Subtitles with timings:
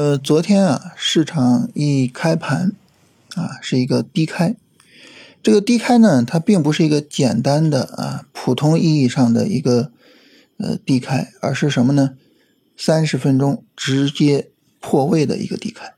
[0.00, 2.72] 呃，昨天啊，市场一开盘，
[3.34, 4.56] 啊，是一个低开。
[5.42, 9.92] 这个低开呢，它并不是一个简单的啊普通意义上的一个
[10.56, 12.14] 呃低开，而是什么呢？
[12.78, 14.48] 三十分钟直接
[14.80, 15.92] 破位的一个低开。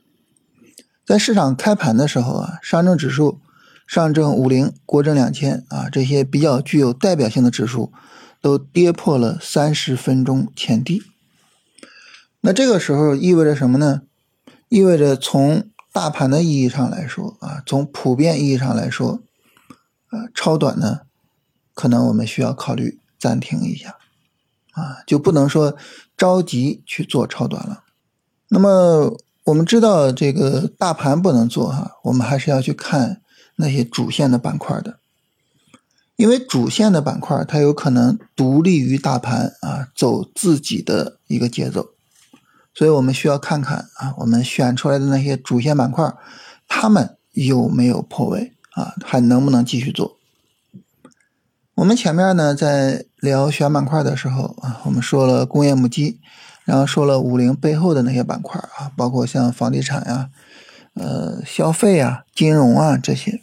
[1.06, 3.38] 在市场开盘的时候啊，上证指数、
[3.86, 7.92] 上证五零、国证两千啊这些比较具有代表性的指数，
[8.40, 11.04] 都跌破了三十分钟前低。
[12.44, 14.02] 那这个时候意味着什么呢？
[14.68, 19.22] 意味着从大盘的意义上来说啊，从普遍意义上来说，
[20.10, 21.02] 呃，超短呢，
[21.72, 23.96] 可能我们需要考虑暂停一下，
[24.72, 25.76] 啊，就不能说
[26.16, 27.84] 着急去做超短了。
[28.48, 33.20] 那么我们知道这个大盘不能做哈，我们还是要去看
[33.54, 34.98] 那些主线的板块的，
[36.16, 41.90] 因为主线的板块它有可能独立于大盘啊，走自己的一个节奏。
[42.74, 46.12] 所以我们需要看看啊，我们选出来的那些主线板块，
[46.66, 48.94] 他们有没有破位啊？
[49.04, 50.16] 还能不能继续做？
[51.74, 56.20] 我们前面呢在聊选板块的时候啊，我们说了工业母机，
[56.64, 60.30] 然后说了五零背后的那些板块啊，包括像房地产呀、
[60.94, 63.40] 呃消费啊、金融啊这些。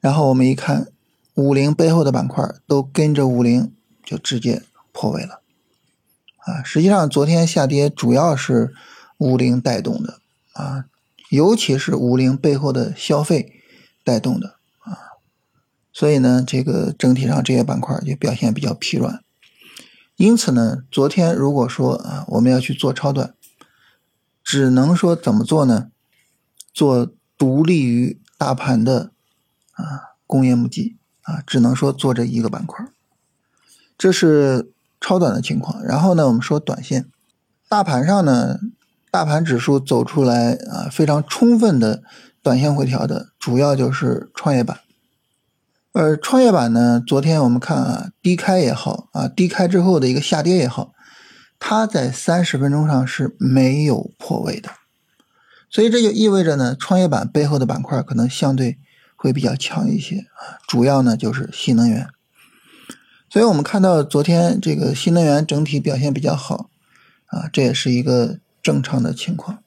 [0.00, 0.88] 然后我们一看，
[1.34, 3.72] 五零背后的板块都跟着五零
[4.04, 4.62] 就直接
[4.92, 5.40] 破位了。
[6.44, 8.74] 啊，实际上昨天下跌主要是
[9.16, 10.20] 五零带动的
[10.52, 10.84] 啊，
[11.30, 13.62] 尤其是五零背后的消费
[14.04, 15.16] 带动的啊，
[15.90, 19.24] 所以呢，这个整体上这些板块就表现比较疲软。
[20.16, 23.34] 因此呢，昨天如果说啊，我们要去做超短，
[24.42, 25.90] 只能说怎么做呢？
[26.74, 29.12] 做独立于大盘的
[29.72, 32.86] 啊工业母机啊，只能说做这一个板块，
[33.96, 34.70] 这是。
[35.04, 37.04] 超短的情况，然后呢，我们说短线，
[37.68, 38.58] 大盘上呢，
[39.10, 42.02] 大盘指数走出来啊，非常充分的
[42.42, 44.78] 短线回调的，主要就是创业板。
[45.92, 50.94] 而创业板呢，昨天我们看啊，低开也好啊，低开之后的一个下跌也好，
[51.58, 54.70] 它在三十分钟上是没有破位的，
[55.68, 58.78] 所以这就意味着呢，创业板背后的板块可能相对
[59.16, 62.08] 会比较强一些啊，主要呢就是新能源。
[63.34, 66.70] 所以我们看到昨天这个新能源整体表现比较好，
[67.26, 69.58] 啊，这也是一个正常的情况。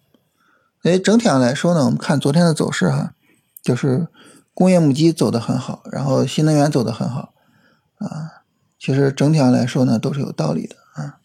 [0.82, 3.12] 所以整体上来说呢，我们看昨天的走势哈，
[3.62, 4.08] 就是
[4.54, 7.34] 工业母机走的很好，然后新能源走的很好，
[7.98, 8.46] 啊，
[8.80, 11.20] 其实整体上来说呢都是有道理的啊。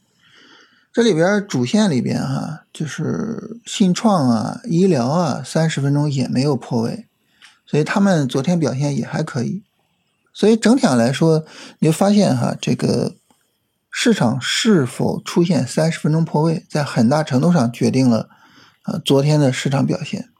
[0.92, 7.06] 这里边主线里边哈，就是信创啊、医疗啊，三十分钟也没有破位，
[7.64, 9.62] 所以他们昨天表现也还可以。
[10.34, 11.44] 所以整体上来说，
[11.78, 13.16] 你就发现哈，这个
[13.90, 18.30] 市场是否出现三十分钟破位，在很大程度上决定了
[18.84, 20.30] 啊昨天的市场表现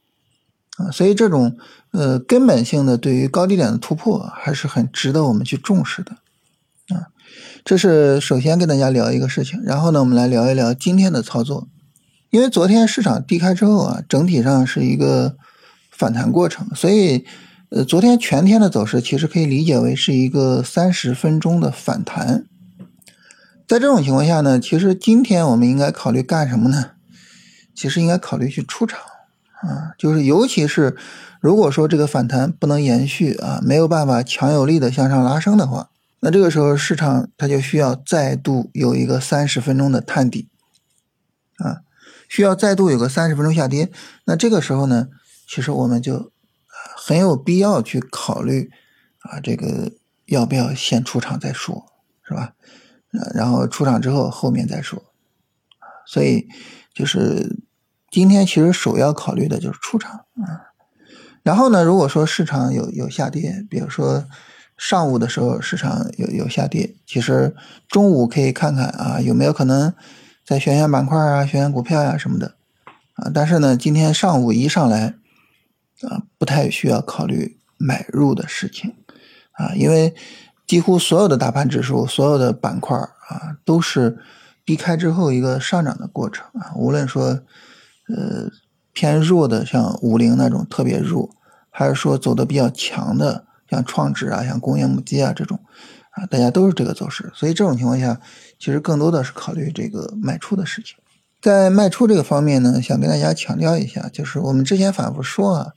[0.78, 0.90] 啊。
[0.90, 1.58] 所以这种
[1.90, 6.12] 呃根本性的对于高低点的突破，还是很值得我们去重视的
[6.96, 7.12] 啊。
[7.62, 11.68] 这是首先跟大家聊一个事情，然后呢，我们来聊一聊今天的操作。
[12.30, 15.36] 因为昨天市场低开之后啊，整体上是一个
[15.90, 17.26] 反弹过程，所以。
[17.74, 22.44] 呃，昨天全天的走势其实可以理解为是一个三十分钟的反弹。
[23.66, 26.90] 在这种情况下呢，其实今天我们应该考虑干什么呢？
[27.74, 29.00] 其实应该考虑去出场
[29.62, 30.98] 啊，就是尤其是
[31.40, 35.88] 如果说这个反弹不能延续啊，没有办法强有力的向上拉升的话，
[36.20, 40.50] 那这个时候市场它就需要再度有一个三十分钟的探底
[41.56, 41.80] 啊，
[42.28, 43.90] 需要再度有个三十分钟下跌。
[44.26, 45.08] 那这个时候呢，
[45.48, 46.31] 其实我们就。
[47.04, 48.70] 很有必要去考虑
[49.22, 49.90] 啊，这个
[50.26, 51.84] 要不要先出场再说，
[52.22, 52.52] 是吧？
[53.34, 55.02] 然后出场之后后面再说，
[56.06, 56.46] 所以
[56.94, 57.58] 就是
[58.08, 60.70] 今天其实首要考虑的就是出场啊。
[61.42, 64.24] 然后呢，如果说市场有有下跌，比如说
[64.76, 67.56] 上午的时候市场有有下跌，其实
[67.88, 69.92] 中午可以看看啊有没有可能
[70.46, 72.54] 再选选板块啊，选选股票呀什么的
[73.14, 73.28] 啊。
[73.34, 75.16] 但是呢，今天上午一上来。
[76.08, 78.94] 啊，不太需要考虑买入的事情，
[79.52, 80.14] 啊，因为
[80.66, 84.18] 几乎所有的大盘指数、所有的板块啊，都是
[84.64, 86.72] 低开之后一个上涨的过程啊。
[86.76, 87.24] 无论说，
[88.08, 88.50] 呃，
[88.92, 91.30] 偏弱的像五零那种特别弱，
[91.70, 95.58] 还是说走的比较强的像创指啊、像工业母机啊这种，
[96.10, 97.30] 啊，大家都是这个走势。
[97.34, 98.20] 所以这种情况下，
[98.58, 100.96] 其实更多的是考虑这个卖出的事情。
[101.42, 105.72] 在卖出这个方面呢，想跟大家强调一下，就是我们之前反复说啊，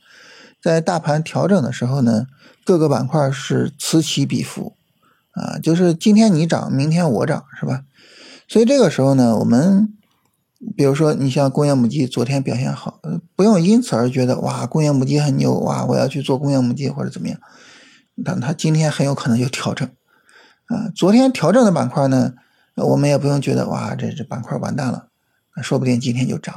[0.62, 2.26] 在大盘调整的时候呢，
[2.64, 4.74] 各个板块是此起彼伏，
[5.32, 7.82] 啊，就是今天你涨，明天我涨，是吧？
[8.46, 9.92] 所以这个时候呢，我们
[10.76, 13.00] 比如说你像工业母机昨天表现好，
[13.34, 17.40] 不用因此而觉得哇工业母机很牛哇我要去做工业母机或者怎么样，
[18.24, 19.88] 但它今天很有可能就调整
[20.66, 20.88] 啊。
[20.94, 22.34] 昨天调整的板块呢，
[22.76, 25.08] 我们也不用觉得哇这这板块完蛋了，
[25.62, 26.54] 说不定今天就涨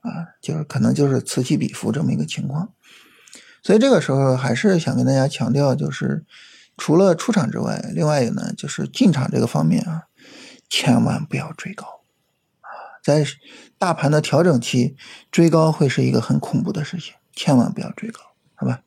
[0.00, 2.72] 啊，就是可能就是此起彼伏这么一个情况。
[3.62, 6.24] 所以这个时候还是想跟大家强调，就是
[6.76, 10.04] 除了出场之外，另外一个呢就是进场这个方面啊，
[10.68, 11.86] 千万不要追高
[12.60, 12.70] 啊，
[13.04, 13.24] 在
[13.78, 14.96] 大盘的调整期
[15.30, 18.20] 追高会是一个很恐怖的事情，千万不要追高，
[18.54, 18.82] 好吧？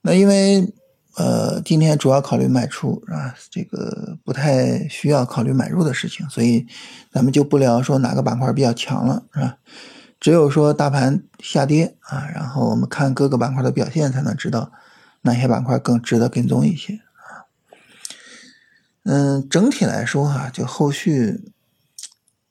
[0.00, 0.72] 那因为
[1.18, 6.64] 呃今天主要考虑卖出啊，这个不太需要考虑买入的事情，所以
[7.10, 9.56] 咱们就不聊说哪个板块比较强了，是吧？
[10.20, 14.70] 只有说大盘下跌啊，然后我们看各个板块的表现，才能知道
[15.22, 17.50] 哪些板块更值得跟踪一些啊。
[19.04, 21.52] 嗯，整体来说哈，就后续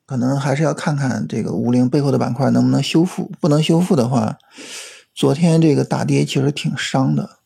[0.05, 3.31] 可能还是要看看这个五零背后的板块能不能修复。
[3.39, 4.37] 不能修复的话，
[5.15, 7.36] 昨天这个大跌其实挺伤的。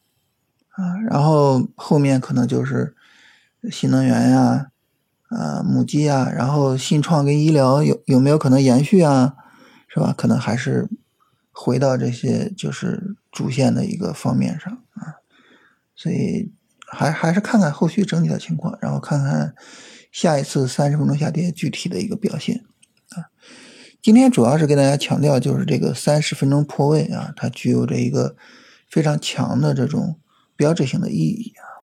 [1.09, 2.95] 然后后面可能就是
[3.71, 4.68] 新能源呀、
[5.30, 9.36] 啊母机啊，然后信创跟医疗有有没有可能延续啊？
[9.88, 10.13] 是吧？
[10.18, 10.89] 可能还是
[11.51, 15.19] 回到这些就是主线的一个方面上啊，
[15.95, 16.51] 所以
[16.88, 19.53] 还还是看看后续整体的情况，然后看看
[20.12, 22.63] 下一次三十分钟下跌具体的一个表现
[23.09, 23.27] 啊。
[24.01, 28.38] 今天主要是跟大家强调，就是这个三十分钟破位啊，它具有着一个
[28.89, 30.18] 非常强的这种
[30.62, 31.72] 标志性的意义啊。